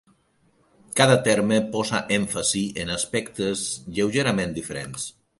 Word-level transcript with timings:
Cada 0.99 1.17
terme 1.27 1.59
posa 1.75 1.99
èmfasi 2.17 2.61
en 2.83 2.93
aspectes 2.95 3.65
lleugerament 3.99 4.57
diferents. 4.57 5.07